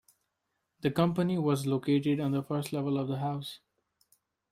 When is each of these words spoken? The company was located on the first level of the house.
The 0.79 0.89
company 0.89 1.37
was 1.37 1.67
located 1.67 2.19
on 2.19 2.31
the 2.31 2.41
first 2.41 2.73
level 2.73 2.97
of 2.97 3.07
the 3.07 3.19
house. 3.19 3.59